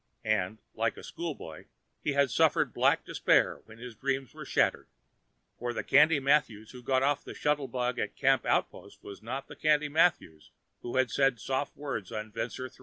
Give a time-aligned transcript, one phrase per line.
[0.25, 1.65] And, like a schoolboy,
[2.03, 4.87] he had suffered black despair when his dreams were shattered.
[5.59, 9.55] For the Candy Mathews who got off the shuttlebug at Camp Outpost was not the
[9.55, 10.49] Candy Mathews
[10.81, 12.79] who had said soft words on Vensor III.